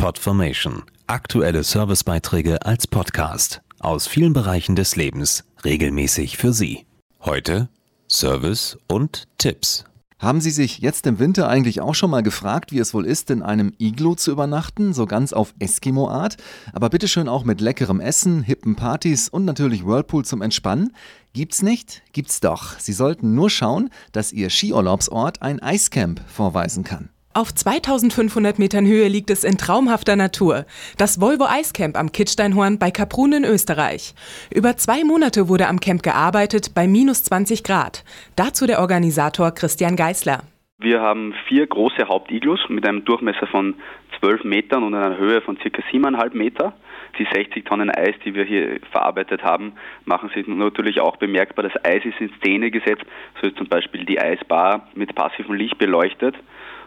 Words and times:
Podformation. 0.00 0.84
Aktuelle 1.08 1.62
Servicebeiträge 1.62 2.64
als 2.64 2.86
Podcast 2.86 3.60
aus 3.80 4.06
vielen 4.06 4.32
Bereichen 4.32 4.74
des 4.74 4.96
Lebens 4.96 5.44
regelmäßig 5.62 6.38
für 6.38 6.54
Sie. 6.54 6.86
Heute 7.22 7.68
Service 8.08 8.78
und 8.88 9.24
Tipps. 9.36 9.84
Haben 10.18 10.40
Sie 10.40 10.52
sich 10.52 10.78
jetzt 10.78 11.06
im 11.06 11.18
Winter 11.18 11.50
eigentlich 11.50 11.82
auch 11.82 11.94
schon 11.94 12.08
mal 12.08 12.22
gefragt, 12.22 12.72
wie 12.72 12.78
es 12.78 12.94
wohl 12.94 13.04
ist, 13.04 13.28
in 13.28 13.42
einem 13.42 13.74
Iglo 13.78 14.14
zu 14.14 14.30
übernachten, 14.30 14.94
so 14.94 15.04
ganz 15.04 15.34
auf 15.34 15.52
Eskimo-Art? 15.58 16.38
Aber 16.72 16.88
bitteschön 16.88 17.28
auch 17.28 17.44
mit 17.44 17.60
leckerem 17.60 18.00
Essen, 18.00 18.42
hippen 18.42 18.76
Partys 18.76 19.28
und 19.28 19.44
natürlich 19.44 19.84
Whirlpool 19.84 20.24
zum 20.24 20.40
Entspannen? 20.40 20.94
Gibt's 21.34 21.60
nicht? 21.60 22.00
Gibt's 22.14 22.40
doch. 22.40 22.78
Sie 22.78 22.94
sollten 22.94 23.34
nur 23.34 23.50
schauen, 23.50 23.90
dass 24.12 24.32
Ihr 24.32 24.48
Skiurlaubsort 24.48 25.42
ein 25.42 25.60
Eiscamp 25.60 26.22
vorweisen 26.26 26.84
kann. 26.84 27.10
Auf 27.32 27.54
2500 27.54 28.58
Metern 28.58 28.84
Höhe 28.88 29.06
liegt 29.06 29.30
es 29.30 29.44
in 29.44 29.56
traumhafter 29.56 30.16
Natur. 30.16 30.66
Das 30.98 31.20
Volvo 31.20 31.44
Eiscamp 31.44 31.96
am 31.96 32.10
Kitzsteinhorn 32.10 32.80
bei 32.80 32.90
Kaprun 32.90 33.32
in 33.32 33.44
Österreich. 33.44 34.14
Über 34.52 34.76
zwei 34.76 35.04
Monate 35.04 35.48
wurde 35.48 35.68
am 35.68 35.78
Camp 35.78 36.02
gearbeitet 36.02 36.74
bei 36.74 36.88
minus 36.88 37.22
20 37.22 37.62
Grad. 37.62 38.02
Dazu 38.34 38.66
der 38.66 38.80
Organisator 38.80 39.52
Christian 39.52 39.94
Geißler. 39.94 40.42
Wir 40.78 41.00
haben 41.02 41.32
vier 41.46 41.68
große 41.68 42.08
Hauptiglus 42.08 42.58
mit 42.68 42.84
einem 42.84 43.04
Durchmesser 43.04 43.46
von 43.46 43.76
12 44.18 44.42
Metern 44.42 44.82
und 44.82 44.94
einer 44.96 45.16
Höhe 45.16 45.40
von 45.40 45.56
ca. 45.56 45.68
7,5 45.68 46.36
Meter. 46.36 46.72
Die 47.18 47.26
60 47.32 47.64
Tonnen 47.64 47.90
Eis, 47.90 48.14
die 48.24 48.34
wir 48.34 48.44
hier 48.44 48.80
verarbeitet 48.90 49.42
haben, 49.42 49.72
machen 50.04 50.30
sich 50.34 50.46
natürlich 50.46 51.00
auch 51.00 51.16
bemerkbar. 51.16 51.64
Das 51.64 51.84
Eis 51.84 52.04
ist 52.04 52.20
in 52.20 52.32
Szene 52.38 52.70
gesetzt, 52.70 53.04
so 53.40 53.48
ist 53.48 53.56
zum 53.56 53.68
Beispiel 53.68 54.04
die 54.04 54.20
Eisbar 54.20 54.88
mit 54.94 55.14
passivem 55.14 55.54
Licht 55.54 55.78
beleuchtet. 55.78 56.36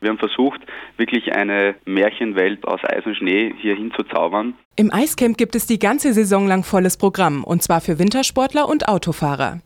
Wir 0.00 0.08
haben 0.08 0.18
versucht, 0.18 0.60
wirklich 0.96 1.34
eine 1.34 1.74
Märchenwelt 1.84 2.66
aus 2.66 2.80
Eis 2.84 3.04
und 3.04 3.16
Schnee 3.16 3.54
hier 3.58 3.76
hinzuzaubern. 3.76 4.54
Im 4.76 4.90
Eiscamp 4.90 5.36
gibt 5.36 5.54
es 5.54 5.66
die 5.66 5.78
ganze 5.78 6.14
Saison 6.14 6.46
lang 6.46 6.64
volles 6.64 6.96
Programm, 6.96 7.44
und 7.44 7.62
zwar 7.62 7.82
für 7.82 7.98
Wintersportler 7.98 8.66
und 8.66 8.88
Autofahrer. 8.88 9.60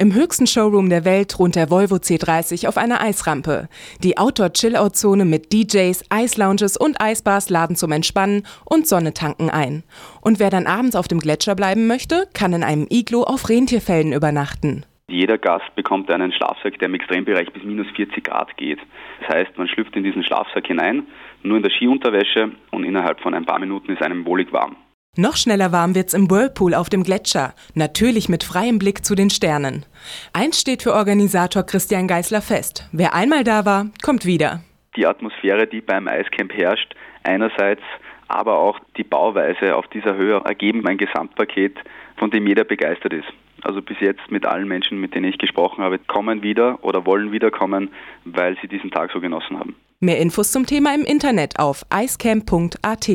Im 0.00 0.12
höchsten 0.12 0.48
Showroom 0.48 0.90
der 0.90 1.04
Welt 1.04 1.28
thront 1.28 1.54
der 1.54 1.70
Volvo 1.70 1.96
C30 1.96 2.66
auf 2.66 2.76
einer 2.76 3.00
Eisrampe. 3.00 3.68
Die 4.02 4.18
Outdoor-Chill-Out-Zone 4.18 5.24
mit 5.24 5.52
DJs, 5.52 6.06
Eislounges 6.10 6.76
und 6.76 7.00
Eisbars 7.00 7.48
laden 7.48 7.76
zum 7.76 7.92
Entspannen 7.92 8.44
und 8.64 8.88
Sonne 8.88 9.14
tanken 9.14 9.50
ein. 9.50 9.84
Und 10.20 10.38
wer 10.38 10.50
dann 10.50 10.66
abends 10.66 10.96
auf 10.96 11.08
dem 11.08 11.20
Gletscher 11.20 11.54
bleiben 11.54 11.86
möchte, 11.86 12.26
kann 12.34 12.52
in 12.52 12.62
einem 12.62 12.86
Iglo 12.90 13.22
auf 13.22 13.48
Rentierfällen 13.48 14.12
übernachten. 14.12 14.84
Jeder 15.08 15.38
Gast 15.38 15.72
bekommt 15.76 16.10
einen 16.10 16.32
Schlafsack, 16.32 16.78
der 16.80 16.88
im 16.88 16.94
Extrembereich 16.94 17.52
bis 17.52 17.62
minus 17.62 17.86
40 17.94 18.24
Grad 18.24 18.56
geht. 18.56 18.80
Das 19.20 19.28
heißt, 19.28 19.56
man 19.56 19.68
schlüpft 19.68 19.94
in 19.94 20.02
diesen 20.02 20.24
Schlafsack 20.24 20.66
hinein, 20.66 21.06
nur 21.44 21.58
in 21.58 21.62
der 21.62 21.70
Skiunterwäsche 21.70 22.50
und 22.72 22.82
innerhalb 22.82 23.20
von 23.20 23.32
ein 23.32 23.44
paar 23.44 23.60
Minuten 23.60 23.92
ist 23.92 24.02
einem 24.02 24.26
wohlig 24.26 24.52
warm. 24.52 24.76
Noch 25.18 25.36
schneller 25.36 25.72
warm 25.72 25.94
wird's 25.94 26.12
im 26.12 26.30
Whirlpool 26.30 26.74
auf 26.74 26.90
dem 26.90 27.02
Gletscher, 27.02 27.54
natürlich 27.74 28.28
mit 28.28 28.44
freiem 28.44 28.78
Blick 28.78 29.04
zu 29.04 29.14
den 29.14 29.30
Sternen. 29.30 29.86
Eins 30.34 30.60
steht 30.60 30.82
für 30.82 30.92
Organisator 30.92 31.62
Christian 31.62 32.06
Geißler 32.06 32.42
fest. 32.42 32.86
Wer 32.92 33.14
einmal 33.14 33.42
da 33.42 33.64
war, 33.64 33.86
kommt 34.04 34.26
wieder. 34.26 34.60
Die 34.94 35.06
Atmosphäre, 35.06 35.66
die 35.66 35.80
beim 35.80 36.08
Eiscamp 36.08 36.52
herrscht, 36.52 36.94
einerseits, 37.22 37.82
aber 38.28 38.58
auch 38.58 38.78
die 38.96 39.04
Bauweise 39.04 39.76
auf 39.76 39.86
dieser 39.88 40.16
Höhe 40.16 40.40
ergeben 40.44 40.86
ein 40.86 40.98
Gesamtpaket, 40.98 41.76
von 42.16 42.30
dem 42.30 42.46
jeder 42.46 42.64
begeistert 42.64 43.12
ist 43.12 43.32
also 43.66 43.82
bis 43.82 43.96
jetzt 44.00 44.30
mit 44.30 44.46
allen 44.46 44.68
Menschen, 44.68 45.00
mit 45.00 45.14
denen 45.14 45.26
ich 45.26 45.38
gesprochen 45.38 45.82
habe, 45.82 45.98
kommen 45.98 46.42
wieder 46.42 46.82
oder 46.82 47.04
wollen 47.04 47.32
wiederkommen, 47.32 47.90
weil 48.24 48.56
sie 48.60 48.68
diesen 48.68 48.90
Tag 48.90 49.10
so 49.12 49.20
genossen 49.20 49.58
haben. 49.58 49.74
Mehr 50.00 50.18
Infos 50.18 50.52
zum 50.52 50.66
Thema 50.66 50.94
im 50.94 51.04
Internet 51.04 51.58
auf 51.58 51.84
icecamp.at. 51.92 53.08